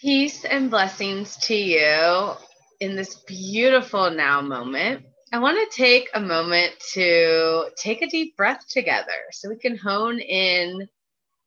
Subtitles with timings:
[0.00, 2.32] Peace and blessings to you
[2.80, 5.04] in this beautiful now moment.
[5.30, 9.76] I want to take a moment to take a deep breath together so we can
[9.76, 10.88] hone in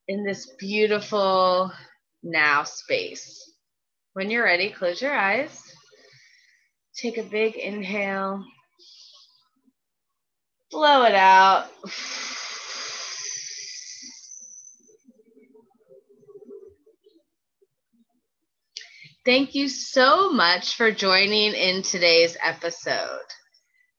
[0.07, 1.71] in this beautiful
[2.21, 3.51] now space.
[4.13, 5.59] When you're ready, close your eyes.
[6.95, 8.45] Take a big inhale.
[10.69, 11.69] Blow it out.
[19.25, 23.21] Thank you so much for joining in today's episode.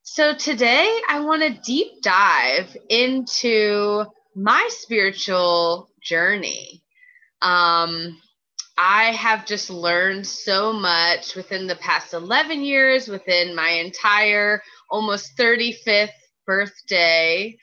[0.02, 4.04] So, today I want to deep dive into
[4.36, 6.82] my spiritual journey.
[7.40, 8.20] Um,
[8.76, 14.60] I have just learned so much within the past 11 years, within my entire
[14.90, 16.10] almost 35th
[16.46, 17.56] birthday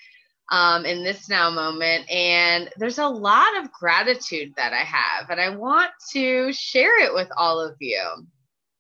[0.52, 2.10] um, in this now moment.
[2.12, 7.14] And there's a lot of gratitude that I have, and I want to share it
[7.14, 8.04] with all of you.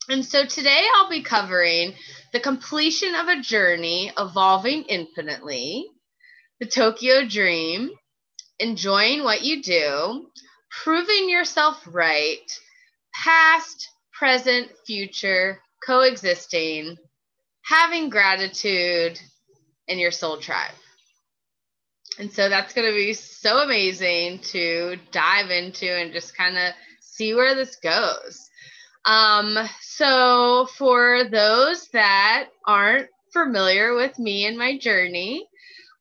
[0.09, 1.93] And so today I'll be covering
[2.33, 5.87] the completion of a journey evolving infinitely,
[6.59, 7.91] the Tokyo Dream,
[8.59, 10.27] enjoying what you do,
[10.83, 12.51] proving yourself right,
[13.13, 16.97] past, present, future, coexisting,
[17.63, 19.19] having gratitude,
[19.87, 20.73] and your soul tribe.
[22.19, 26.73] And so that's going to be so amazing to dive into and just kind of
[26.99, 28.49] see where this goes.
[29.05, 35.47] Um, so, for those that aren't familiar with me and my journey,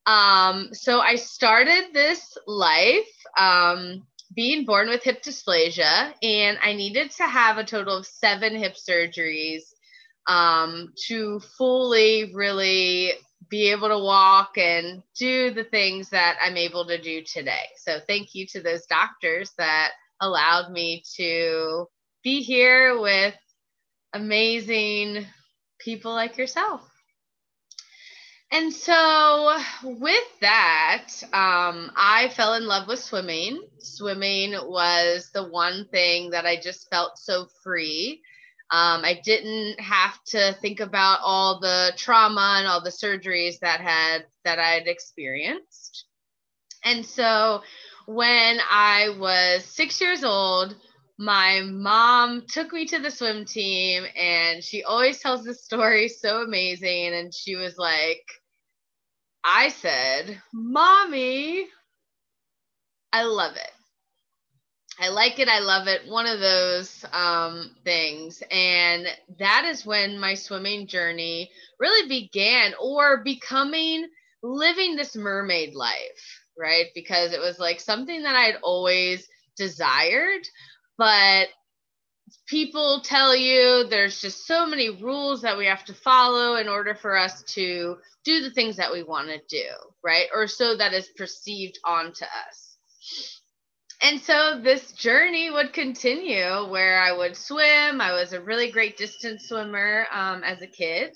[0.05, 7.11] um, so I started this life um, being born with hip dysplasia, and I needed
[7.11, 9.63] to have a total of seven hip surgeries
[10.27, 13.13] um, to fully really
[13.49, 17.67] be able to walk and do the things that I'm able to do today.
[17.77, 21.87] So thank you to those doctors that allowed me to
[22.23, 23.35] be here with
[24.13, 25.25] amazing
[25.79, 26.81] people like yourself.
[28.53, 33.61] And so, with that, um, I fell in love with swimming.
[33.79, 38.21] Swimming was the one thing that I just felt so free.
[38.71, 43.81] Um, I didn't have to think about all the trauma and all the surgeries that
[43.81, 46.05] had that I had experienced.
[46.85, 47.61] And so
[48.05, 50.75] when I was six years old,
[51.17, 56.41] my mom took me to the swim team and she always tells the story so
[56.41, 57.13] amazing.
[57.13, 58.23] And she was like,
[59.43, 61.67] I said, Mommy,
[63.13, 63.80] I love it.
[65.01, 65.47] I like it.
[65.47, 66.07] I love it.
[66.07, 68.43] One of those um, things.
[68.51, 69.07] And
[69.39, 74.07] that is when my swimming journey really began or becoming
[74.43, 76.85] living this mermaid life, right?
[76.93, 80.47] Because it was like something that I had always desired,
[80.99, 81.47] but
[82.47, 86.93] people tell you there's just so many rules that we have to follow in order
[86.93, 89.67] for us to do the things that we want to do,
[90.03, 90.27] right?
[90.35, 92.77] Or so that is perceived onto us.
[94.01, 98.01] And so this journey would continue where I would swim.
[98.01, 101.15] I was a really great distance swimmer um, as a kid.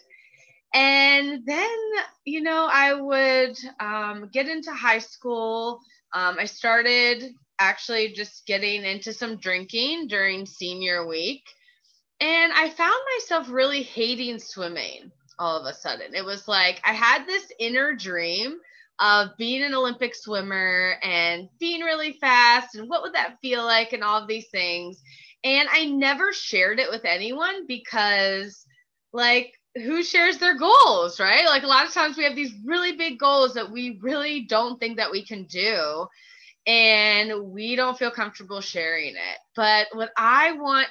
[0.74, 1.78] And then,
[2.26, 5.80] you know, I would um, get into high school.
[6.14, 7.24] Um, I started
[7.58, 11.44] actually just getting into some drinking during senior week.
[12.20, 16.14] And I found myself really hating swimming all of a sudden.
[16.14, 18.60] It was like I had this inner dream
[19.00, 23.94] of being an Olympic swimmer and being really fast and what would that feel like
[23.94, 25.02] and all of these things.
[25.44, 28.66] And I never shared it with anyone because,
[29.14, 31.46] like, who shares their goals, right?
[31.46, 34.80] Like, a lot of times we have these really big goals that we really don't
[34.80, 36.08] think that we can do.
[36.68, 39.38] And we don't feel comfortable sharing it.
[39.56, 40.88] But what I want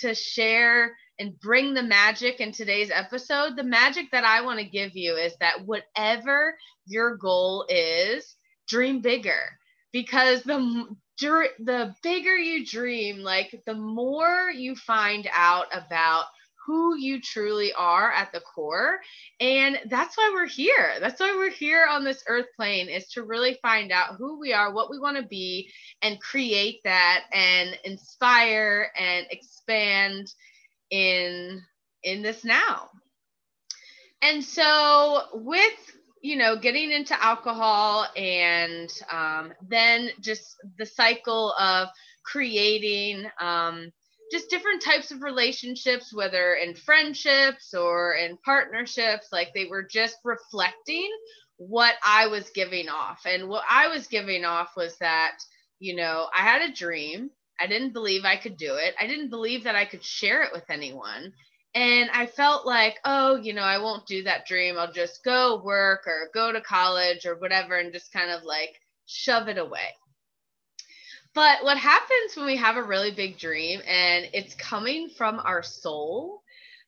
[0.00, 4.66] to share and bring the magic in today's episode, the magic that I want to
[4.66, 6.54] give you is that whatever
[6.86, 8.36] your goal is,
[8.68, 9.58] dream bigger
[9.92, 10.86] because the
[11.18, 16.26] the bigger you dream, like the more you find out about
[16.66, 18.98] who you truly are at the core.
[19.40, 20.94] And that's why we're here.
[21.00, 24.52] That's why we're here on this earth plane is to really find out who we
[24.52, 25.70] are, what we want to be,
[26.02, 30.32] and create that and inspire and expand
[30.90, 31.62] in
[32.02, 32.90] in this now.
[34.22, 41.88] And so with you know getting into alcohol and um, then just the cycle of
[42.24, 43.92] creating um,
[44.32, 50.16] just different types of relationships whether in friendships or in partnerships like they were just
[50.24, 51.08] reflecting
[51.58, 55.38] what i was giving off and what i was giving off was that
[55.78, 57.30] you know i had a dream
[57.60, 58.94] I didn't believe I could do it.
[59.00, 61.32] I didn't believe that I could share it with anyone.
[61.76, 64.78] And I felt like, oh, you know, I won't do that dream.
[64.78, 68.80] I'll just go work or go to college or whatever and just kind of like
[69.04, 69.90] shove it away.
[71.34, 75.62] But what happens when we have a really big dream and it's coming from our
[75.62, 76.40] soul,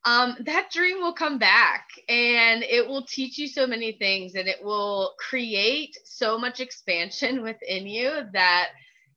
[0.06, 4.48] um, that dream will come back and it will teach you so many things and
[4.48, 8.68] it will create so much expansion within you that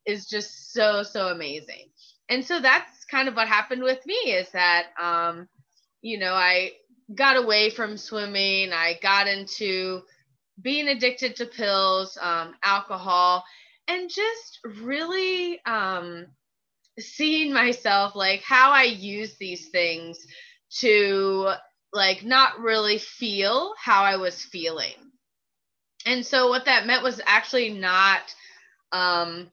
[0.04, 1.88] is just so, so amazing.
[2.28, 5.48] And so that's kind of what happened with me is that, um,
[6.02, 6.72] you know, I
[7.14, 10.02] got away from swimming, I got into
[10.60, 13.44] being addicted to pills, um, alcohol,
[13.88, 16.26] and just really um,
[16.98, 20.18] seeing myself like how I use these things
[20.80, 21.52] to
[21.92, 24.94] like not really feel how I was feeling.
[26.06, 28.20] And so what that meant was actually not
[28.92, 29.50] um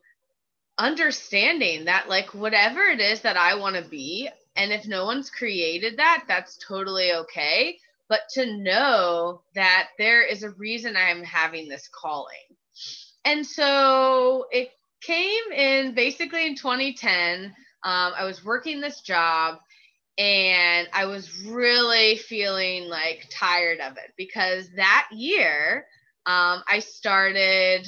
[0.77, 5.31] understanding that like whatever it is that I want to be and if no one's
[5.31, 7.77] created that that's totally okay
[8.07, 12.55] but to know that there is a reason I'm having this calling
[13.25, 14.71] and so it
[15.01, 17.45] came in basically in 2010.
[17.83, 19.59] Um, I was working this job
[20.17, 25.85] and I was really feeling like tired of it because that year
[26.25, 27.87] um, I started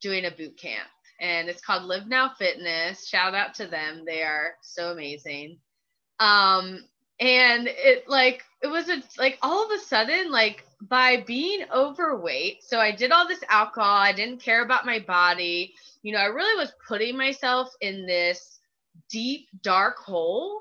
[0.00, 0.88] doing a boot camp
[1.20, 3.06] and it's called Live Now Fitness.
[3.06, 4.04] Shout out to them.
[4.04, 5.58] They are so amazing.
[6.20, 6.84] Um,
[7.20, 12.64] and it like it was a, like all of a sudden like by being overweight
[12.64, 16.24] so i did all this alcohol i didn't care about my body you know i
[16.26, 18.58] really was putting myself in this
[19.10, 20.60] deep dark hole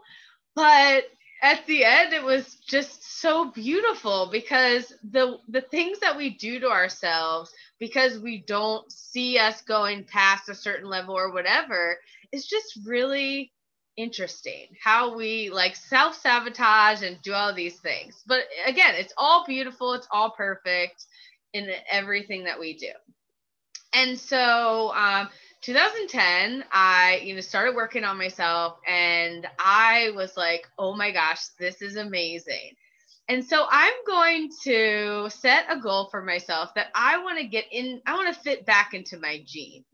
[0.55, 1.05] but
[1.41, 6.59] at the end it was just so beautiful because the the things that we do
[6.59, 11.97] to ourselves because we don't see us going past a certain level or whatever
[12.33, 13.53] is just really
[13.99, 18.23] interesting how we like self sabotage and do all these things.
[18.25, 21.05] But again, it's all beautiful, it's all perfect
[21.53, 22.91] in everything that we do.
[23.93, 25.29] And so, um,
[25.61, 31.41] 2010, I you know started working on myself, and I was like, oh my gosh,
[31.59, 32.75] this is amazing.
[33.27, 37.65] And so I'm going to set a goal for myself that I want to get
[37.71, 39.85] in, I want to fit back into my jeans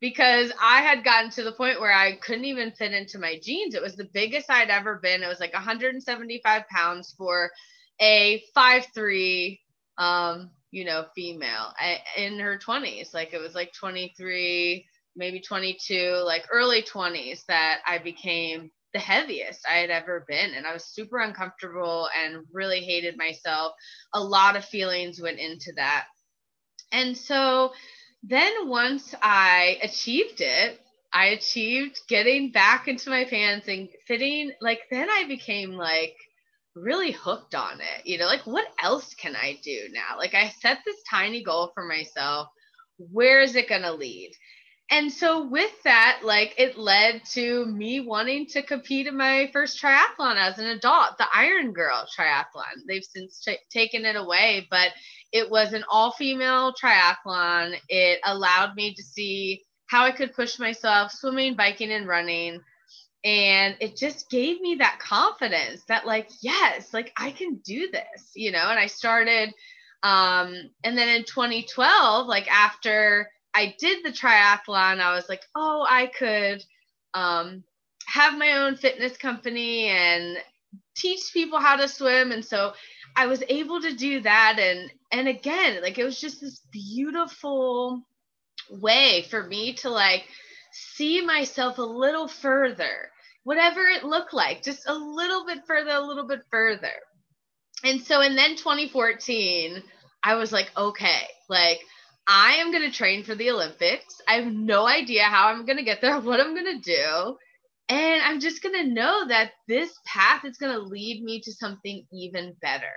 [0.00, 3.74] because I had gotten to the point where I couldn't even fit into my jeans.
[3.74, 5.22] It was the biggest I'd ever been.
[5.22, 7.50] It was like 175 pounds for
[8.00, 9.60] a five three,
[9.98, 11.72] um, you know, female
[12.16, 13.14] in her 20s.
[13.14, 14.86] Like it was like 23,
[15.16, 20.54] maybe 22, like early 20s that I became the heaviest I had ever been.
[20.54, 23.72] And I was super uncomfortable and really hated myself.
[24.14, 26.06] A lot of feelings went into that.
[26.92, 27.72] And so
[28.28, 30.80] then once I achieved it,
[31.12, 36.16] I achieved getting back into my pants and fitting, like, then I became like
[36.74, 38.06] really hooked on it.
[38.06, 40.18] You know, like, what else can I do now?
[40.18, 42.48] Like, I set this tiny goal for myself.
[42.98, 44.32] Where is it going to lead?
[44.90, 49.82] And so, with that, like, it led to me wanting to compete in my first
[49.82, 52.84] triathlon as an adult, the Iron Girl triathlon.
[52.86, 54.90] They've since t- taken it away, but
[55.32, 57.76] it was an all female triathlon.
[57.88, 62.60] It allowed me to see how I could push myself swimming, biking, and running.
[63.24, 68.32] And it just gave me that confidence that, like, yes, like I can do this,
[68.34, 68.68] you know.
[68.68, 69.48] And I started,
[70.02, 70.54] um,
[70.84, 76.06] and then in 2012, like after I did the triathlon, I was like, oh, I
[76.06, 76.64] could
[77.14, 77.62] um,
[78.06, 80.36] have my own fitness company and
[80.96, 82.32] teach people how to swim.
[82.32, 82.72] And so
[83.16, 88.02] I was able to do that and and again like it was just this beautiful
[88.70, 90.24] way for me to like
[90.72, 93.10] see myself a little further
[93.44, 96.92] whatever it looked like just a little bit further a little bit further
[97.84, 99.82] and so and then 2014
[100.24, 101.80] I was like okay like
[102.26, 104.20] I am going to train for the Olympics.
[104.26, 107.36] I have no idea how I'm going to get there, what I'm going to do.
[107.88, 111.52] And I'm just going to know that this path is going to lead me to
[111.52, 112.92] something even better.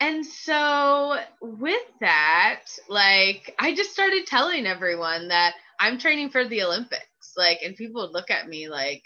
[0.00, 6.64] And so, with that, like, I just started telling everyone that I'm training for the
[6.64, 7.34] Olympics.
[7.36, 9.04] Like, and people would look at me like,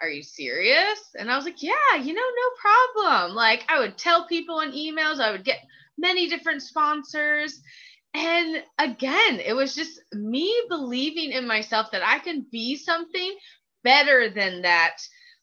[0.00, 0.98] are you serious?
[1.16, 3.36] And I was like, yeah, you know, no problem.
[3.36, 5.60] Like, I would tell people in emails, I would get
[5.96, 7.60] many different sponsors.
[8.14, 13.36] And again, it was just me believing in myself that I can be something
[13.82, 14.98] better than that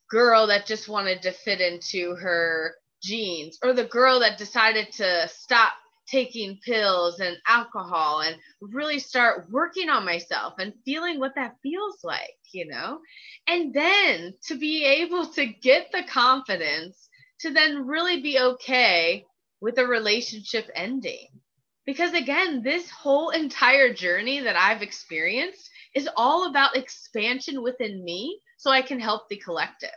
[0.10, 5.28] girl that just wanted to fit into her jeans or the girl that decided to
[5.28, 5.74] stop
[6.08, 12.00] taking pills and alcohol and really start working on myself and feeling what that feels
[12.04, 13.00] like, you know?
[13.48, 17.10] And then to be able to get the confidence
[17.42, 19.26] to then really be okay
[19.62, 21.41] with a relationship ending.
[21.86, 28.40] Because again, this whole entire journey that I've experienced is all about expansion within me
[28.58, 29.90] so I can help the collective.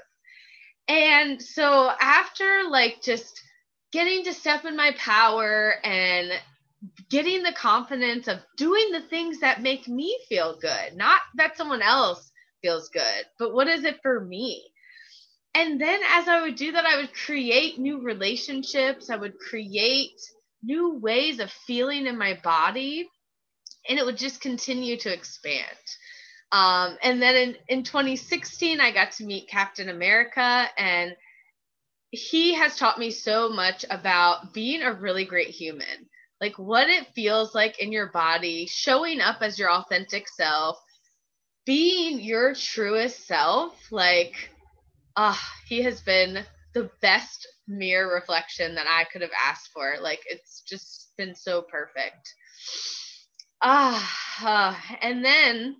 [0.88, 3.40] And so after like just
[3.92, 6.32] getting to step in my power and
[7.10, 11.82] getting the confidence of doing the things that make me feel good, not that someone
[11.82, 12.30] else
[12.62, 14.64] feels good, but what is it for me?
[15.54, 20.20] And then as I would do that, I would create new relationships, I would create
[20.64, 23.08] new ways of feeling in my body,
[23.88, 25.64] and it would just continue to expand.
[26.52, 31.14] Um, and then in, in 2016, I got to meet Captain America, and
[32.10, 36.08] he has taught me so much about being a really great human
[36.40, 40.78] like what it feels like in your body showing up as your authentic self
[41.64, 44.50] being your truest self like
[45.16, 46.44] ah uh, he has been
[46.74, 49.96] the best mirror reflection that i could have asked for.
[50.00, 52.34] Like it's just been so perfect.
[53.62, 55.76] Ah uh, and then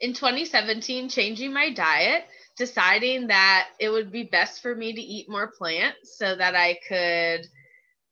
[0.00, 2.24] in 2017 changing my diet
[2.56, 6.78] deciding that it would be best for me to eat more plants so that I
[6.88, 7.46] could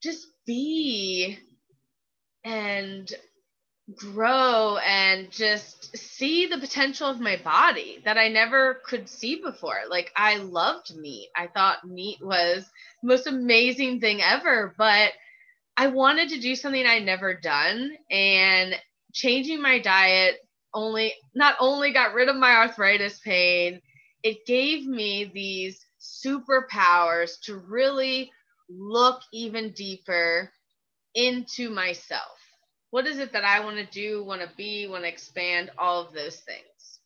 [0.01, 1.37] just be
[2.43, 3.09] and
[3.95, 9.81] grow and just see the potential of my body that I never could see before.
[9.89, 11.29] Like I loved meat.
[11.35, 12.65] I thought meat was
[13.01, 15.11] the most amazing thing ever, but
[15.75, 18.75] I wanted to do something I'd never done and
[19.13, 20.37] changing my diet
[20.73, 23.79] only not only got rid of my arthritis pain
[24.23, 28.31] it gave me these superpowers to really
[28.69, 30.51] look even deeper
[31.13, 32.42] into myself.
[32.93, 36.05] What is it that I want to do, want to be, want to expand, all
[36.05, 36.99] of those things.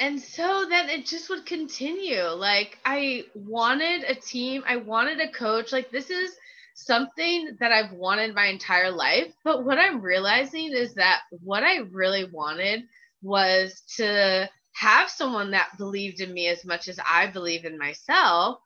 [0.00, 2.24] And so then it just would continue.
[2.24, 5.70] Like I wanted a team, I wanted a coach.
[5.70, 6.36] Like this is
[6.74, 9.32] something that I've wanted my entire life.
[9.44, 12.82] But what I'm realizing is that what I really wanted
[13.22, 18.58] was to have someone that believed in me as much as I believe in myself.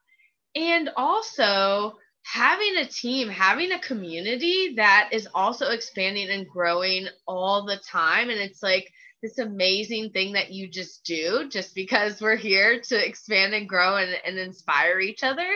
[0.57, 1.99] And also
[2.31, 8.29] having a team, having a community that is also expanding and growing all the time.
[8.29, 8.93] And it's like
[9.23, 13.97] this amazing thing that you just do just because we're here to expand and grow
[13.97, 15.49] and, and inspire each other.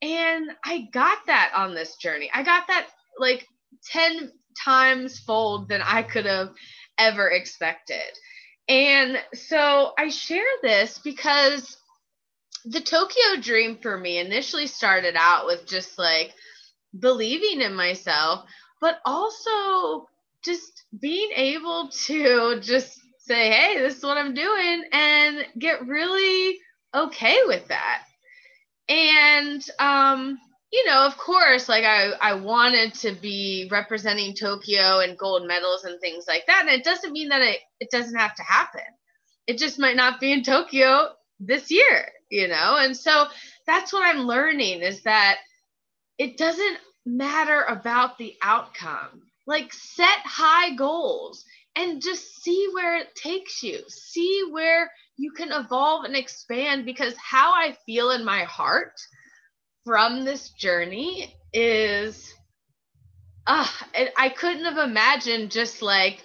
[0.00, 2.30] And I got that on this journey.
[2.32, 2.86] I got that
[3.18, 3.44] like
[3.86, 4.30] 10
[4.64, 6.50] times fold than I could have
[6.98, 8.12] ever expected.
[8.68, 11.76] And so I share this because
[12.66, 16.34] the Tokyo dream for me initially started out with just like
[16.98, 18.44] believing in myself,
[18.80, 20.06] but also
[20.44, 26.58] just being able to just say, hey, this is what I'm doing, and get really
[26.94, 28.02] okay with that.
[28.88, 30.38] And um,
[30.72, 35.84] you know, of course, like I, I wanted to be representing Tokyo and gold medals
[35.84, 36.62] and things like that.
[36.62, 38.82] And it doesn't mean that it, it doesn't have to happen.
[39.46, 42.76] It just might not be in Tokyo this year, you know?
[42.78, 43.26] And so
[43.66, 45.38] that's what I'm learning is that
[46.18, 49.22] it doesn't matter about the outcome.
[49.46, 51.44] Like set high goals
[51.76, 53.80] and just see where it takes you.
[53.88, 58.92] See where you can evolve and expand because how I feel in my heart–
[59.86, 62.34] from this journey is
[63.46, 63.68] uh,
[64.18, 66.18] I couldn't have imagined just like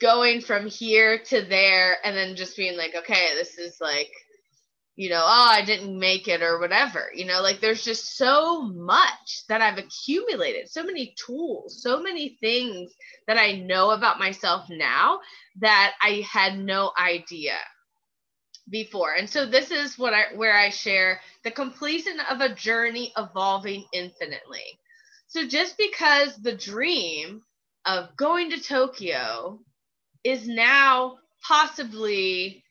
[0.00, 4.10] going from here to there and then just being like, okay, this is like,
[5.00, 7.10] you know, oh, I didn't make it or whatever.
[7.14, 12.36] You know, like there's just so much that I've accumulated, so many tools, so many
[12.38, 12.92] things
[13.26, 15.20] that I know about myself now
[15.60, 17.54] that I had no idea
[18.68, 19.14] before.
[19.14, 23.86] And so this is what I where I share the completion of a journey evolving
[23.94, 24.78] infinitely.
[25.28, 27.40] So just because the dream
[27.86, 29.60] of going to Tokyo
[30.24, 31.16] is now
[31.48, 32.62] possibly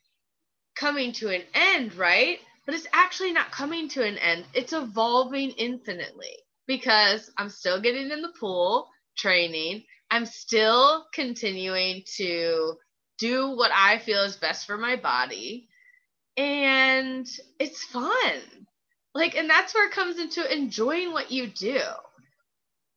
[0.79, 2.39] coming to an end, right?
[2.65, 4.45] But it's actually not coming to an end.
[4.53, 6.35] It's evolving infinitely
[6.67, 9.83] because I'm still getting in the pool training.
[10.11, 12.75] I'm still continuing to
[13.17, 15.67] do what I feel is best for my body
[16.37, 17.27] and
[17.59, 18.41] it's fun.
[19.13, 21.81] Like, and that's where it comes into enjoying what you do.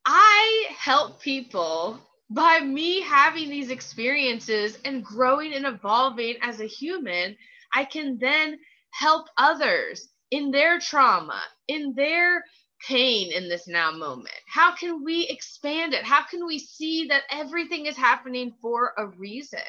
[0.06, 1.98] I help people
[2.30, 7.36] by me having these experiences and growing and evolving as a human.
[7.74, 8.58] I can then
[8.90, 12.44] help others in their trauma, in their
[12.86, 14.34] pain in this now moment?
[14.46, 16.04] How can we expand it?
[16.04, 19.60] How can we see that everything is happening for a reason?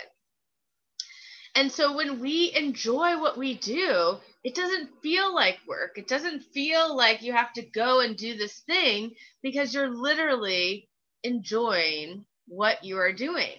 [1.55, 5.97] And so when we enjoy what we do, it doesn't feel like work.
[5.97, 9.11] It doesn't feel like you have to go and do this thing
[9.43, 10.89] because you're literally
[11.23, 13.53] enjoying what you are doing.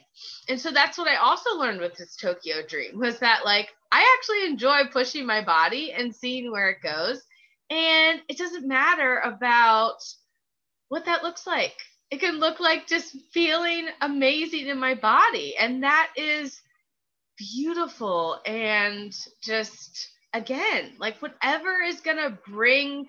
[0.48, 4.16] And so that's what I also learned with this Tokyo dream was that like I
[4.18, 7.22] actually enjoy pushing my body and seeing where it goes.
[7.70, 9.98] And it doesn't matter about
[10.88, 11.76] what that looks like.
[12.10, 15.54] It can look like just feeling amazing in my body.
[15.56, 16.60] And that is
[17.38, 23.06] beautiful and just again, like whatever is going to bring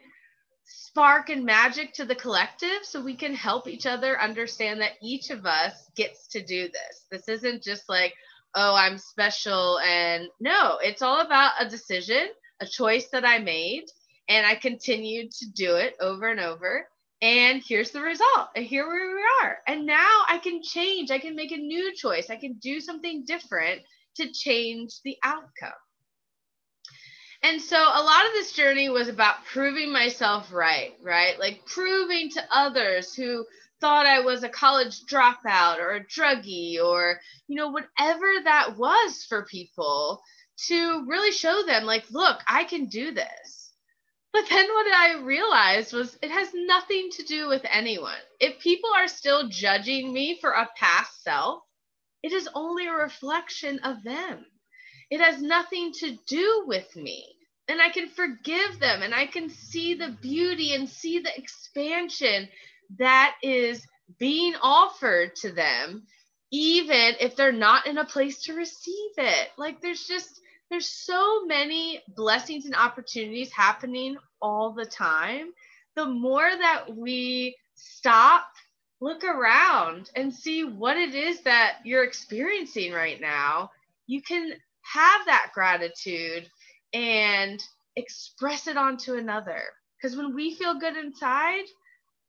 [0.65, 5.31] spark and magic to the collective so we can help each other understand that each
[5.31, 7.05] of us gets to do this.
[7.09, 8.13] This isn't just like,
[8.55, 9.79] oh, I'm special.
[9.79, 12.27] And no, it's all about a decision,
[12.61, 13.85] a choice that I made,
[14.29, 16.87] and I continued to do it over and over.
[17.21, 18.49] And here's the result.
[18.55, 19.57] And here we are.
[19.67, 21.11] And now I can change.
[21.11, 22.29] I can make a new choice.
[22.29, 23.81] I can do something different
[24.17, 25.71] to change the outcome.
[27.43, 31.37] And so a lot of this journey was about proving myself right, right?
[31.39, 33.45] Like proving to others who
[33.85, 39.23] thought I was a college dropout or a druggie or, you know, whatever that was
[39.29, 40.23] for people
[40.69, 43.73] to really show them, like, look, I can do this.
[44.33, 48.17] But then what I realized was it has nothing to do with anyone.
[48.39, 51.61] If people are still judging me for a past self,
[52.23, 54.47] it is only a reflection of them.
[55.11, 57.35] It has nothing to do with me.
[57.67, 62.47] And I can forgive them and I can see the beauty and see the expansion
[62.97, 63.85] that is
[64.19, 66.03] being offered to them,
[66.51, 69.49] even if they're not in a place to receive it.
[69.57, 75.47] Like there's just, there's so many blessings and opportunities happening all the time.
[75.95, 78.47] The more that we stop
[79.01, 83.69] look around and see what it is that you're experiencing right now,
[84.07, 84.53] you can
[84.93, 86.47] have that gratitude
[86.93, 87.61] and
[87.95, 89.61] express it onto another.
[89.97, 91.65] Because when we feel good inside,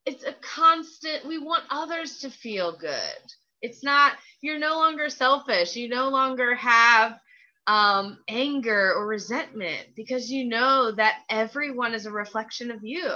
[0.06, 3.32] it's a constant, we want others to feel good.
[3.60, 5.74] It's not, you're no longer selfish.
[5.74, 7.18] You no longer have
[7.66, 13.10] um, anger or resentment because you know that everyone is a reflection of you.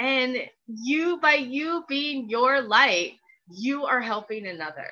[0.00, 3.12] And you, by you being your light,
[3.50, 4.90] you are helping another.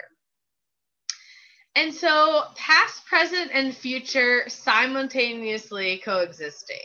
[1.74, 6.76] And so, past, present, and future simultaneously coexisting.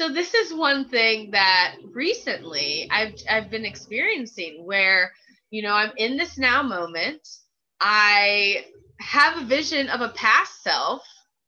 [0.00, 5.12] So, this is one thing that recently I've, I've been experiencing where,
[5.50, 7.20] you know, I'm in this now moment.
[7.82, 8.64] I
[8.98, 11.02] have a vision of a past self,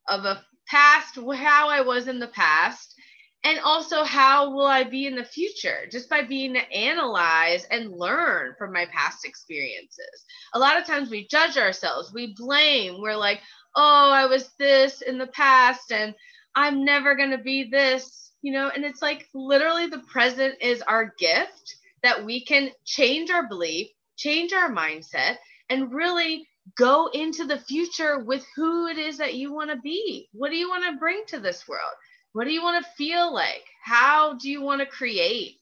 [0.07, 2.95] of a past, how I was in the past,
[3.43, 7.91] and also how will i be in the future just by being to analyze and
[7.91, 13.17] learn from my past experiences a lot of times we judge ourselves we blame we're
[13.17, 13.41] like
[13.77, 16.15] oh i was this in the past and
[16.55, 20.83] i'm never going to be this you know and it's like literally the present is
[20.83, 25.37] our gift that we can change our belief change our mindset
[25.71, 30.29] and really go into the future with who it is that you want to be
[30.33, 31.93] what do you want to bring to this world
[32.33, 33.65] what do you want to feel like?
[33.85, 35.61] How do you want to create?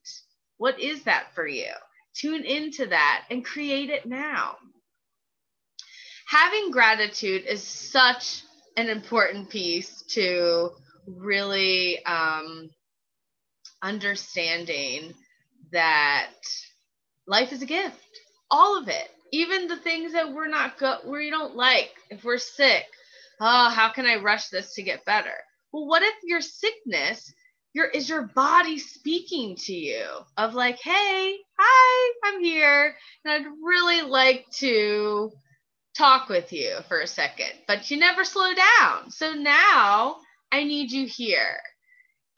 [0.59, 1.71] What is that for you?
[2.15, 4.57] Tune into that and create it now.
[6.29, 8.43] Having gratitude is such
[8.77, 10.71] an important piece to
[11.07, 12.71] really um,
[13.83, 15.15] understanding
[15.73, 16.31] that
[17.27, 17.97] life is a gift.
[18.51, 21.93] All of it, even the things that we're not good, we don't like.
[22.11, 22.87] If we're sick,
[23.41, 25.35] oh, how can I rush this to get better?
[25.73, 27.33] Well, what if your sickness
[27.73, 30.05] your is your body speaking to you
[30.37, 35.31] of like, hey, hi, I'm here, and I'd really like to
[35.97, 39.11] talk with you for a second, but you never slow down.
[39.11, 40.17] So now
[40.53, 41.59] I need you here.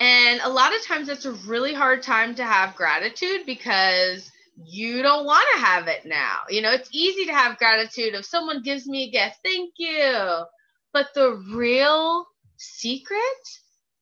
[0.00, 5.02] And a lot of times it's a really hard time to have gratitude because you
[5.02, 6.38] don't want to have it now.
[6.50, 10.42] You know, it's easy to have gratitude if someone gives me a gift, thank you.
[10.92, 13.20] But the real secret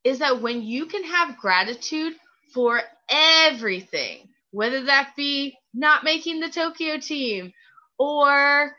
[0.04, 2.14] is that when you can have gratitude
[2.52, 7.52] for everything, whether that be not making the Tokyo team
[7.98, 8.74] or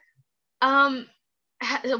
[0.62, 1.08] um,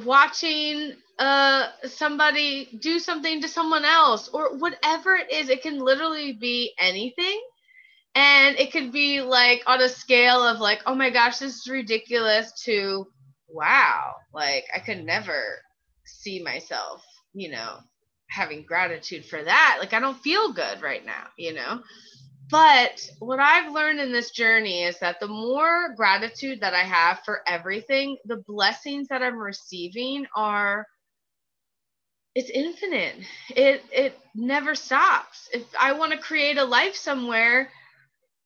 [0.04, 6.34] watching uh, somebody do something to someone else or whatever it is, it can literally
[6.34, 7.42] be anything.
[8.16, 11.70] And it could be like on a scale of like, oh my gosh, this is
[11.70, 13.08] ridiculous to
[13.50, 15.60] wow, like I could never
[16.06, 17.04] see myself
[17.34, 17.78] you know,
[18.30, 19.78] having gratitude for that.
[19.80, 21.82] Like I don't feel good right now, you know.
[22.52, 27.22] but what I've learned in this journey is that the more gratitude that I have
[27.26, 30.88] for everything, the blessings that I'm receiving are
[32.36, 33.16] it's infinite.
[33.50, 35.50] It it never stops.
[35.54, 37.70] If I want to create a life somewhere,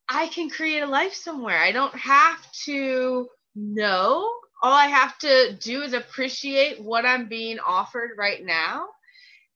[0.09, 1.59] I can create a life somewhere.
[1.59, 4.31] I don't have to know.
[4.63, 8.87] All I have to do is appreciate what I'm being offered right now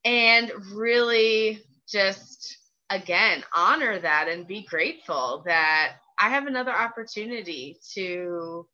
[0.06, 2.58] and really just
[2.90, 8.68] again honor that and be grateful that I have another opportunity to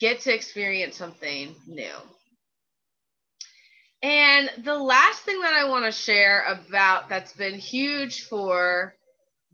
[0.00, 1.94] get to experience something new.
[4.42, 8.94] And the last thing that I want to share about that's been huge for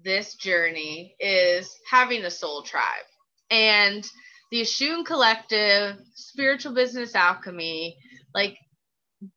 [0.02, 3.04] this journey is having a soul tribe.
[3.50, 4.02] And
[4.50, 7.98] the Ashun Collective, Spiritual Business Alchemy,
[8.34, 8.56] like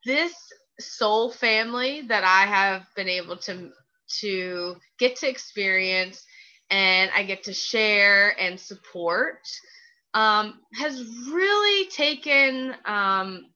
[0.06, 0.34] this
[0.80, 3.72] soul family that I have been able to
[4.22, 6.24] to get to experience
[6.70, 9.40] and I get to share and support
[10.14, 13.51] um, has really taken um,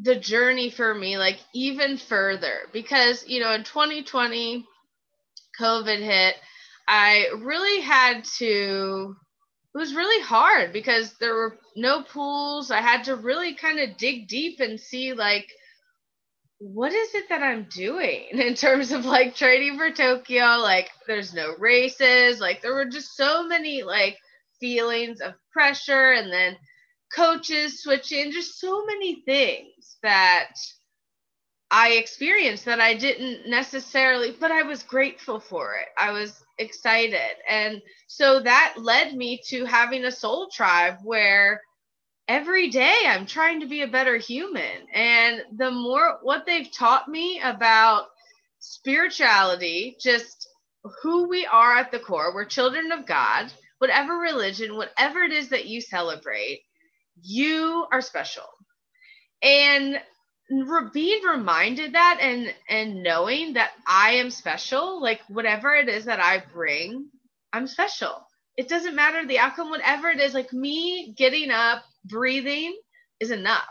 [0.00, 4.66] the journey for me like even further because you know in 2020
[5.58, 6.36] COVID hit,
[6.86, 9.16] I really had to,
[9.74, 12.70] it was really hard because there were no pools.
[12.70, 15.48] I had to really kind of dig deep and see, like,
[16.60, 20.58] what is it that I'm doing in terms of like training for Tokyo?
[20.58, 22.40] Like, there's no races.
[22.40, 24.16] Like, there were just so many like
[24.60, 26.56] feelings of pressure and then
[27.14, 30.52] coaches switching, just so many things that
[31.70, 35.88] I experienced that I didn't necessarily, but I was grateful for it.
[35.98, 37.36] I was excited.
[37.48, 41.60] And so that led me to having a soul tribe where
[42.26, 44.86] every day I'm trying to be a better human.
[44.94, 48.06] And the more what they've taught me about
[48.60, 50.48] spirituality, just
[51.02, 55.50] who we are at the core, we're children of God, whatever religion, whatever it is
[55.50, 56.62] that you celebrate,
[57.22, 58.44] you are special.
[59.42, 60.00] And
[60.92, 66.20] being reminded that and and knowing that I am special, like whatever it is that
[66.20, 67.08] I bring,
[67.52, 68.26] I'm special.
[68.56, 72.76] It doesn't matter the outcome, whatever it is, like me getting up, breathing
[73.20, 73.68] is enough.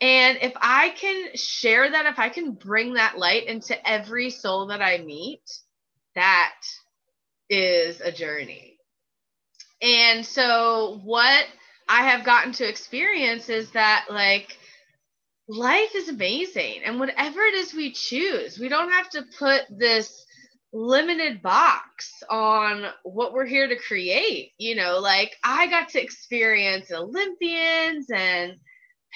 [0.00, 4.68] And if I can share that, if I can bring that light into every soul
[4.68, 5.42] that I meet,
[6.14, 6.54] that
[7.50, 8.78] is a journey.
[9.82, 11.46] And so, what
[11.88, 14.58] I have gotten to experience is that, like,
[15.48, 16.82] life is amazing.
[16.84, 20.24] And whatever it is we choose, we don't have to put this
[20.72, 24.52] limited box on what we're here to create.
[24.58, 28.54] You know, like I got to experience Olympians and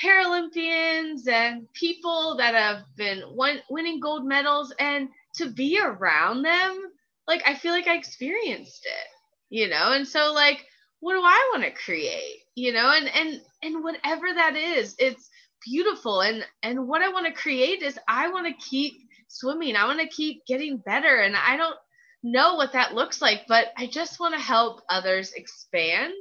[0.03, 6.81] Paralympians and people that have been win- winning gold medals and to be around them,
[7.29, 9.09] like I feel like I experienced it,
[9.51, 9.93] you know?
[9.93, 10.65] And so like
[11.01, 12.42] what do I want to create?
[12.55, 15.29] You know, and and and whatever that is, it's
[15.65, 16.21] beautiful.
[16.23, 18.95] And and what i want to create is i want to keep
[19.29, 19.77] swimming.
[19.77, 21.17] I want to keep getting better.
[21.21, 21.77] And i don't
[22.23, 26.15] know what that looks like but i just want to help others expand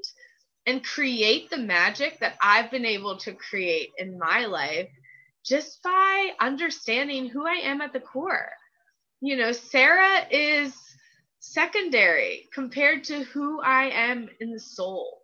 [0.66, 4.90] and create the magic that i've been able to create in my life
[5.46, 8.50] just by understanding who i am at the core.
[9.22, 10.76] You know sarah is
[11.40, 15.21] secondary compared to who i am in the soul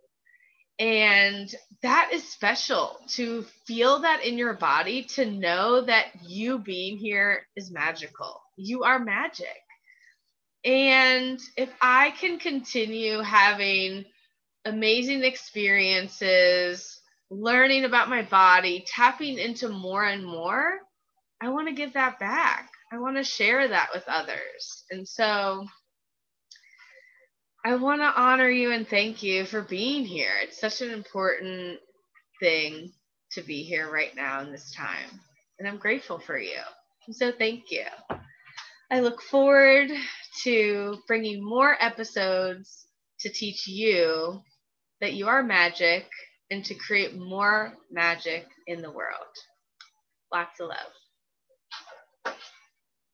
[0.78, 6.96] and that is special to feel that in your body, to know that you being
[6.98, 8.40] here is magical.
[8.56, 9.46] You are magic.
[10.64, 14.04] And if I can continue having
[14.64, 20.78] amazing experiences, learning about my body, tapping into more and more,
[21.40, 22.70] I want to give that back.
[22.92, 24.84] I want to share that with others.
[24.90, 25.66] And so
[27.64, 30.32] I want to honor you and thank you for being here.
[30.42, 31.78] It's such an important
[32.40, 32.92] thing
[33.32, 35.20] to be here right now in this time.
[35.58, 36.60] And I'm grateful for you.
[37.10, 37.84] So thank you.
[38.90, 39.90] I look forward
[40.44, 42.86] to bringing more episodes
[43.20, 44.40] to teach you
[45.00, 46.06] that you are magic
[46.50, 49.26] and to create more magic in the world.
[50.32, 52.36] Lots of love.